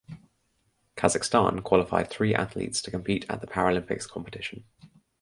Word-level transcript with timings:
Kazakhstan 0.97 1.61
qualified 1.61 2.09
three 2.09 2.33
athletes 2.33 2.81
to 2.81 2.89
compete 2.89 3.23
at 3.29 3.39
the 3.39 3.45
Paralympics 3.45 4.09
competition. 4.09 4.63